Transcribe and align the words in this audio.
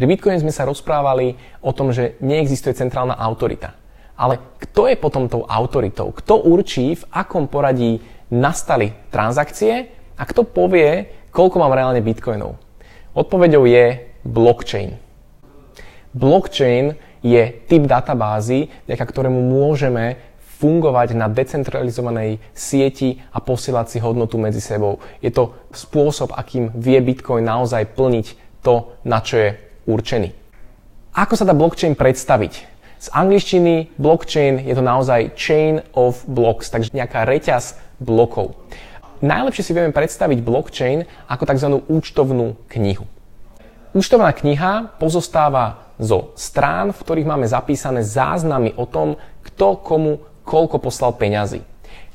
Pri 0.00 0.08
Bitcoine 0.08 0.40
sme 0.40 0.48
sa 0.48 0.64
rozprávali 0.64 1.36
o 1.60 1.76
tom, 1.76 1.92
že 1.92 2.16
neexistuje 2.24 2.72
centrálna 2.72 3.20
autorita. 3.20 3.76
Ale 4.16 4.40
kto 4.56 4.88
je 4.88 4.96
potom 4.96 5.28
tou 5.28 5.44
autoritou? 5.44 6.08
Kto 6.16 6.40
určí, 6.40 6.96
v 6.96 7.04
akom 7.12 7.44
poradí 7.44 8.00
nastali 8.32 8.96
transakcie 9.12 9.92
a 10.16 10.24
kto 10.24 10.48
povie, 10.48 11.04
koľko 11.28 11.60
mám 11.60 11.76
reálne 11.76 12.00
bitcoinov? 12.00 12.56
Odpovedou 13.12 13.68
je 13.68 14.08
blockchain. 14.24 14.96
Blockchain 16.16 16.96
je 17.20 17.60
typ 17.68 17.84
databázy, 17.84 18.72
vďaka 18.88 19.04
ktorému 19.04 19.52
môžeme 19.52 20.16
fungovať 20.64 21.12
na 21.12 21.28
decentralizovanej 21.28 22.40
sieti 22.56 23.20
a 23.36 23.44
posielať 23.44 23.92
si 23.92 23.98
hodnotu 24.00 24.40
medzi 24.40 24.64
sebou. 24.64 24.96
Je 25.20 25.28
to 25.28 25.52
spôsob, 25.76 26.32
akým 26.32 26.72
vie 26.72 26.96
Bitcoin 27.04 27.44
naozaj 27.44 27.92
plniť 27.92 28.26
to, 28.64 28.96
na 29.04 29.20
čo 29.20 29.36
je 29.36 29.50
určený. 29.86 30.32
Ako 31.14 31.34
sa 31.34 31.44
dá 31.44 31.56
blockchain 31.56 31.98
predstaviť? 31.98 32.52
Z 33.00 33.08
angličtiny 33.16 33.96
blockchain 33.96 34.60
je 34.60 34.74
to 34.76 34.84
naozaj 34.84 35.32
chain 35.32 35.80
of 35.96 36.20
blocks, 36.28 36.68
takže 36.68 36.92
nejaká 36.92 37.24
reťaz 37.24 37.80
blokov. 37.96 38.60
Najlepšie 39.24 39.64
si 39.64 39.72
vieme 39.72 39.92
predstaviť 39.92 40.38
blockchain 40.40 41.04
ako 41.28 41.44
tzv. 41.44 41.68
účtovnú 41.88 42.56
knihu. 42.72 43.04
Účtovná 43.96 44.32
kniha 44.36 45.00
pozostáva 45.00 45.90
zo 46.00 46.32
strán, 46.36 46.92
v 46.92 47.00
ktorých 47.00 47.28
máme 47.28 47.44
zapísané 47.44 48.00
záznamy 48.00 48.72
o 48.76 48.88
tom, 48.88 49.20
kto 49.44 49.80
komu 49.80 50.24
koľko 50.44 50.80
poslal 50.80 51.12
peňazí. 51.16 51.60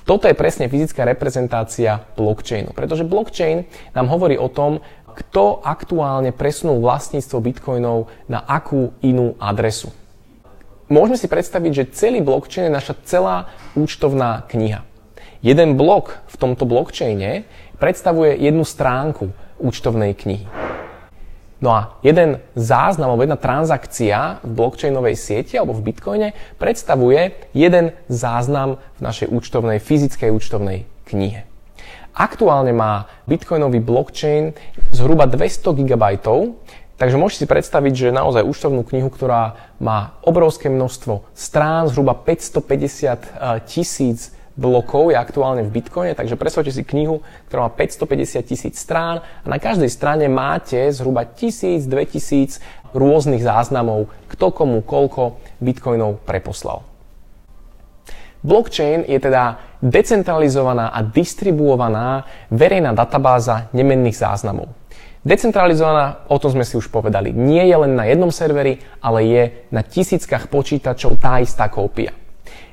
Toto 0.06 0.30
je 0.30 0.38
presne 0.38 0.70
fyzická 0.70 1.02
reprezentácia 1.02 1.98
blockchainu, 2.14 2.78
pretože 2.78 3.06
blockchain 3.06 3.66
nám 3.98 4.06
hovorí 4.10 4.38
o 4.38 4.50
tom, 4.54 4.86
kto 5.16 5.64
aktuálne 5.64 6.36
presunul 6.36 6.84
vlastníctvo 6.84 7.38
bitcoinov 7.40 8.12
na 8.28 8.44
akú 8.44 8.92
inú 9.00 9.40
adresu. 9.40 9.90
Môžeme 10.86 11.18
si 11.18 11.26
predstaviť, 11.26 11.72
že 11.74 11.92
celý 11.98 12.22
blockchain 12.22 12.70
je 12.70 12.78
naša 12.78 12.94
celá 13.08 13.50
účtovná 13.74 14.46
kniha. 14.46 14.86
Jeden 15.42 15.80
blok 15.80 16.22
v 16.30 16.36
tomto 16.38 16.70
blockchaine 16.70 17.48
predstavuje 17.82 18.38
jednu 18.38 18.62
stránku 18.62 19.34
účtovnej 19.58 20.14
knihy. 20.14 20.46
No 21.64 21.72
a 21.72 21.82
jeden 22.04 22.44
záznam 22.54 23.16
alebo 23.16 23.24
jedna 23.24 23.40
transakcia 23.40 24.44
v 24.44 24.52
blockchainovej 24.54 25.16
sieti 25.16 25.56
alebo 25.56 25.74
v 25.74 25.90
bitcoine 25.90 26.28
predstavuje 26.60 27.50
jeden 27.56 27.96
záznam 28.12 28.78
v 28.98 29.02
našej 29.02 29.32
účtovnej, 29.32 29.80
fyzickej 29.80 30.30
účtovnej 30.36 30.86
knihe. 31.08 31.48
Aktuálne 32.16 32.72
má 32.72 33.12
bitcoinový 33.28 33.84
blockchain 33.84 34.56
zhruba 34.96 35.28
200 35.28 35.76
GB, 35.76 36.04
takže 36.96 37.20
môžete 37.20 37.44
si 37.44 37.52
predstaviť, 37.52 37.94
že 37.94 38.16
naozaj 38.16 38.48
účtovnú 38.48 38.88
knihu, 38.88 39.12
ktorá 39.12 39.76
má 39.84 40.16
obrovské 40.24 40.72
množstvo 40.72 41.28
strán, 41.36 41.92
zhruba 41.92 42.16
550 42.16 43.68
tisíc 43.68 44.32
blokov 44.56 45.12
je 45.12 45.20
aktuálne 45.20 45.68
v 45.68 45.76
Bitcoine, 45.76 46.16
takže 46.16 46.40
predstavte 46.40 46.72
si 46.72 46.88
knihu, 46.88 47.20
ktorá 47.52 47.68
má 47.68 47.72
550 47.76 48.48
tisíc 48.48 48.80
strán 48.80 49.20
a 49.44 49.48
na 49.52 49.60
každej 49.60 49.92
strane 49.92 50.32
máte 50.32 50.80
zhruba 50.96 51.28
1000-2000 51.28 52.64
rôznych 52.96 53.44
záznamov, 53.44 54.08
kto 54.32 54.56
komu 54.56 54.80
koľko 54.80 55.36
bitcoinov 55.60 56.24
preposlal. 56.24 56.88
Blockchain 58.46 59.04
je 59.10 59.20
teda 59.20 59.60
decentralizovaná 59.86 60.90
a 60.90 61.06
distribuovaná 61.06 62.26
verejná 62.50 62.98
databáza 62.98 63.70
nemenných 63.70 64.18
záznamov. 64.18 64.74
Decentralizovaná, 65.26 66.26
o 66.30 66.38
tom 66.38 66.54
sme 66.54 66.66
si 66.66 66.78
už 66.78 66.90
povedali, 66.90 67.34
nie 67.34 67.62
je 67.66 67.78
len 67.78 67.98
na 67.98 68.06
jednom 68.06 68.30
serveri, 68.30 68.82
ale 69.02 69.20
je 69.26 69.44
na 69.74 69.82
tisíckach 69.82 70.50
počítačov 70.50 71.18
tá 71.18 71.42
istá 71.42 71.66
kópia. 71.66 72.14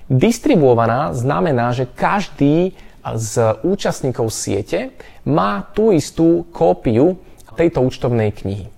Distribuovaná 0.04 1.16
znamená, 1.16 1.72
že 1.72 1.88
každý 1.88 2.76
z 3.02 3.56
účastníkov 3.64 4.28
siete 4.28 4.92
má 5.24 5.64
tú 5.72 5.96
istú 5.96 6.44
kópiu 6.52 7.16
tejto 7.56 7.84
účtovnej 7.84 8.32
knihy. 8.36 8.68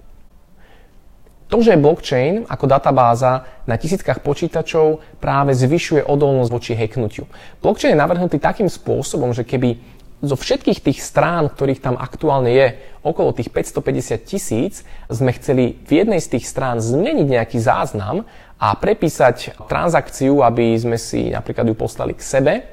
To, 1.55 1.63
že 1.63 1.79
blockchain 1.79 2.51
ako 2.51 2.67
databáza 2.67 3.47
na 3.63 3.79
tisíckach 3.79 4.27
počítačov 4.27 4.99
práve 5.23 5.55
zvyšuje 5.55 6.03
odolnosť 6.03 6.51
voči 6.51 6.75
hacknutiu. 6.75 7.31
Blockchain 7.63 7.95
je 7.95 8.03
navrhnutý 8.03 8.43
takým 8.43 8.67
spôsobom, 8.67 9.31
že 9.31 9.47
keby 9.47 9.79
zo 10.19 10.35
všetkých 10.35 10.83
tých 10.83 10.99
strán, 10.99 11.47
ktorých 11.47 11.79
tam 11.79 11.95
aktuálne 11.95 12.51
je, 12.51 12.75
okolo 13.07 13.31
tých 13.31 13.55
550 13.55 14.27
tisíc, 14.27 14.83
sme 15.07 15.31
chceli 15.39 15.79
v 15.87 16.03
jednej 16.03 16.19
z 16.19 16.35
tých 16.35 16.51
strán 16.51 16.83
zmeniť 16.83 17.39
nejaký 17.39 17.63
záznam 17.63 18.27
a 18.59 18.75
prepísať 18.75 19.55
transakciu, 19.71 20.43
aby 20.43 20.75
sme 20.75 20.99
si 20.99 21.31
napríklad 21.31 21.71
ju 21.71 21.79
poslali 21.79 22.19
k 22.19 22.23
sebe, 22.35 22.67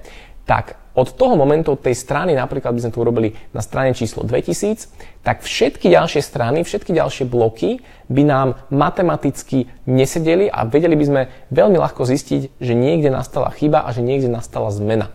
tak 0.49 0.80
od 0.91 1.07
toho 1.15 1.39
momentu, 1.39 1.71
od 1.73 1.81
tej 1.83 1.95
strany, 1.95 2.35
napríklad 2.35 2.75
by 2.75 2.81
sme 2.83 2.91
to 2.91 3.03
urobili 3.03 3.29
na 3.55 3.63
strane 3.63 3.95
číslo 3.95 4.27
2000, 4.27 4.91
tak 5.23 5.39
všetky 5.45 5.87
ďalšie 5.87 6.19
strany, 6.19 6.67
všetky 6.67 6.91
ďalšie 6.91 7.25
bloky 7.27 7.79
by 8.11 8.23
nám 8.27 8.47
matematicky 8.67 9.71
nesedeli 9.87 10.51
a 10.51 10.67
vedeli 10.67 10.99
by 10.99 11.05
sme 11.07 11.21
veľmi 11.53 11.77
ľahko 11.79 12.03
zistiť, 12.03 12.59
že 12.59 12.73
niekde 12.75 13.07
nastala 13.07 13.53
chyba 13.55 13.87
a 13.87 13.89
že 13.95 14.03
niekde 14.03 14.27
nastala 14.27 14.67
zmena. 14.73 15.07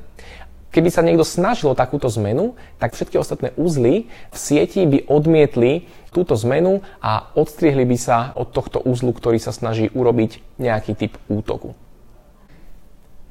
Keby 0.77 0.93
sa 0.93 1.01
niekto 1.01 1.25
snažil 1.25 1.73
takúto 1.73 2.05
zmenu, 2.21 2.53
tak 2.77 2.93
všetky 2.93 3.17
ostatné 3.17 3.57
uzly 3.57 4.13
v 4.29 4.37
sieti 4.37 4.85
by 4.85 5.09
odmietli 5.09 5.89
túto 6.13 6.37
zmenu 6.37 6.85
a 7.01 7.33
odstriehli 7.33 7.89
by 7.89 7.97
sa 7.97 8.37
od 8.37 8.53
tohto 8.53 8.85
uzlu, 8.85 9.17
ktorý 9.17 9.41
sa 9.41 9.57
snaží 9.57 9.89
urobiť 9.89 10.61
nejaký 10.61 10.93
typ 10.93 11.17
útoku. 11.33 11.73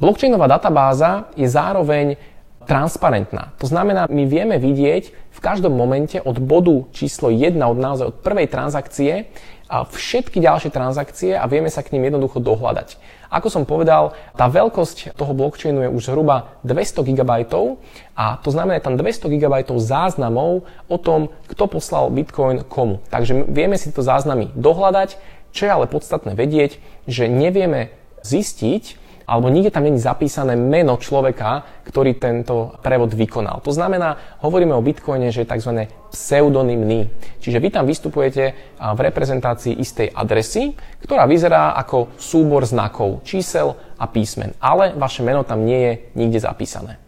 Blockchainová 0.02 0.50
databáza 0.50 1.32
je 1.40 1.48
zároveň 1.48 2.20
transparentná. 2.66 3.54
To 3.62 3.70
znamená, 3.70 4.10
my 4.10 4.26
vieme 4.26 4.58
vidieť 4.58 5.04
v 5.32 5.40
každom 5.40 5.78
momente 5.78 6.18
od 6.20 6.42
bodu 6.42 6.90
číslo 6.92 7.30
1, 7.30 7.56
od 7.62 7.78
naozaj 7.78 8.06
od 8.10 8.18
prvej 8.26 8.50
transakcie, 8.50 9.30
všetky 9.70 10.38
ďalšie 10.38 10.70
transakcie 10.70 11.34
a 11.34 11.50
vieme 11.50 11.74
sa 11.74 11.82
k 11.82 11.98
ním 11.98 12.14
jednoducho 12.14 12.38
dohľadať. 12.38 13.02
Ako 13.34 13.50
som 13.50 13.66
povedal, 13.66 14.14
tá 14.38 14.46
veľkosť 14.46 15.18
toho 15.18 15.34
blockchainu 15.34 15.90
je 15.90 15.90
už 15.90 16.14
zhruba 16.14 16.54
200 16.62 17.02
GB 17.02 17.32
a 18.14 18.38
to 18.40 18.50
znamená 18.54 18.78
tam 18.80 18.96
200 18.96 19.26
GB 19.26 19.56
záznamov 19.82 20.70
o 20.86 20.98
tom, 21.02 21.34
kto 21.50 21.66
poslal 21.66 22.14
Bitcoin 22.14 22.62
komu. 22.62 23.02
Takže 23.10 23.50
vieme 23.50 23.76
si 23.82 23.90
to 23.90 24.06
záznamy 24.06 24.54
dohľadať, 24.54 25.18
čo 25.52 25.62
je 25.66 25.72
ale 25.74 25.90
podstatné 25.90 26.38
vedieť, 26.38 26.78
že 27.10 27.26
nevieme 27.26 27.90
zistiť, 28.22 29.02
alebo 29.26 29.50
nikde 29.50 29.74
tam 29.74 29.90
není 29.90 29.98
zapísané 29.98 30.54
meno 30.54 31.02
človeka, 31.02 31.66
ktorý 31.86 32.18
tento 32.22 32.78
prevod 32.82 33.14
vykonal. 33.18 33.62
To 33.66 33.74
znamená, 33.74 34.40
hovoríme 34.46 34.74
o 34.78 34.86
Bitcoine, 34.86 35.34
že 35.34 35.44
je 35.44 35.52
tzv. 35.52 35.90
pseudonymný. 36.14 37.10
Čiže 37.42 37.58
vy 37.58 37.70
tam 37.74 37.90
vystupujete 37.90 38.44
v 38.78 39.00
reprezentácii 39.02 39.82
istej 39.82 40.14
adresy, 40.14 40.78
ktorá 41.02 41.26
vyzerá 41.26 41.74
ako 41.78 42.14
súbor 42.22 42.66
znakov, 42.70 43.26
čísel 43.26 43.74
a 43.98 44.06
písmen, 44.06 44.54
ale 44.62 44.94
vaše 44.94 45.26
meno 45.26 45.42
tam 45.42 45.66
nie 45.66 45.80
je 45.82 45.94
nikde 46.14 46.40
zapísané. 46.46 47.02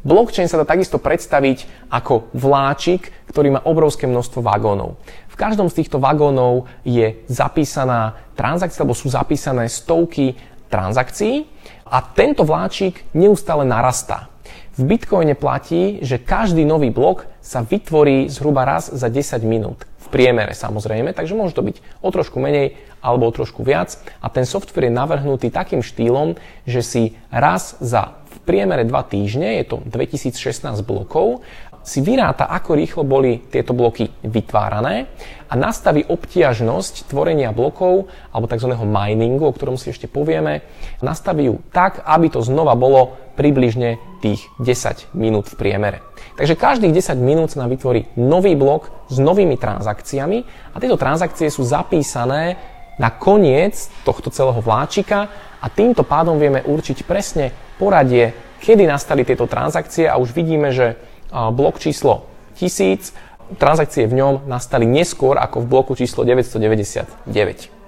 Blockchain 0.00 0.48
sa 0.48 0.56
dá 0.56 0.64
takisto 0.64 0.96
predstaviť 0.96 1.92
ako 1.92 2.32
vláčik, 2.32 3.12
ktorý 3.28 3.52
má 3.52 3.60
obrovské 3.68 4.08
množstvo 4.08 4.40
vagónov. 4.40 4.96
V 5.28 5.36
každom 5.36 5.68
z 5.68 5.84
týchto 5.84 6.00
vagónov 6.00 6.72
je 6.88 7.20
zapísaná 7.28 8.16
transakcia, 8.32 8.80
alebo 8.80 8.96
sú 8.96 9.12
zapísané 9.12 9.68
stovky 9.68 10.40
transakcií 10.70 11.44
a 11.90 11.98
tento 12.00 12.46
vláčik 12.46 13.02
neustále 13.12 13.66
narastá. 13.66 14.30
V 14.78 14.86
Bitcoine 14.86 15.36
platí, 15.36 16.00
že 16.00 16.22
každý 16.22 16.64
nový 16.64 16.88
blok 16.88 17.28
sa 17.42 17.60
vytvorí 17.60 18.30
zhruba 18.30 18.64
raz 18.64 18.88
za 18.88 19.10
10 19.12 19.42
minút. 19.44 19.84
V 20.00 20.08
priemere 20.08 20.56
samozrejme, 20.56 21.12
takže 21.12 21.36
môže 21.36 21.58
to 21.58 21.66
byť 21.66 21.76
o 22.00 22.08
trošku 22.08 22.40
menej 22.40 22.80
alebo 23.04 23.28
o 23.28 23.34
trošku 23.34 23.60
viac. 23.60 24.00
A 24.24 24.32
ten 24.32 24.48
software 24.48 24.88
je 24.88 24.94
navrhnutý 24.94 25.52
takým 25.52 25.84
štýlom, 25.84 26.38
že 26.64 26.80
si 26.80 27.02
raz 27.28 27.76
za 27.82 28.16
v 28.30 28.38
priemere 28.46 28.86
2 28.86 28.94
týždne, 29.10 29.58
je 29.58 29.66
to 29.66 29.76
2016 29.90 30.38
blokov, 30.86 31.42
si 31.90 31.98
vyráta, 32.06 32.46
ako 32.46 32.78
rýchlo 32.78 33.02
boli 33.02 33.50
tieto 33.50 33.74
bloky 33.74 34.06
vytvárané 34.22 35.10
a 35.50 35.58
nastaví 35.58 36.06
obtiažnosť 36.06 37.10
tvorenia 37.10 37.50
blokov 37.50 38.06
alebo 38.30 38.46
tzv. 38.46 38.70
miningu, 38.78 39.50
o 39.50 39.50
ktorom 39.50 39.74
si 39.74 39.90
ešte 39.90 40.06
povieme, 40.06 40.62
nastaví 41.02 41.50
ju 41.50 41.58
tak, 41.74 42.06
aby 42.06 42.30
to 42.30 42.46
znova 42.46 42.78
bolo 42.78 43.18
približne 43.34 43.98
tých 44.22 44.46
10 44.62 45.10
minút 45.18 45.50
v 45.50 45.58
priemere. 45.58 45.98
Takže 46.38 46.54
každých 46.54 46.94
10 46.94 47.18
minút 47.18 47.50
sa 47.50 47.66
nám 47.66 47.74
vytvorí 47.74 48.06
nový 48.14 48.54
blok 48.54 49.10
s 49.10 49.18
novými 49.18 49.58
transakciami 49.58 50.70
a 50.70 50.76
tieto 50.78 50.94
transakcie 50.94 51.50
sú 51.50 51.66
zapísané 51.66 52.54
na 53.02 53.10
koniec 53.10 53.90
tohto 54.06 54.30
celého 54.30 54.62
vláčika 54.62 55.26
a 55.58 55.66
týmto 55.66 56.06
pádom 56.06 56.38
vieme 56.38 56.62
určiť 56.62 57.02
presne 57.02 57.50
poradie, 57.82 58.30
kedy 58.62 58.86
nastali 58.86 59.26
tieto 59.26 59.50
transakcie 59.50 60.06
a 60.06 60.20
už 60.20 60.36
vidíme, 60.36 60.70
že 60.70 61.10
blok 61.32 61.78
číslo 61.78 62.26
1000 62.58 63.30
transakcie 63.58 64.06
v 64.06 64.14
ňom 64.14 64.34
nastali 64.46 64.86
neskôr 64.86 65.34
ako 65.40 65.64
v 65.64 65.66
bloku 65.66 65.92
číslo 65.98 66.22
999. 66.22 67.79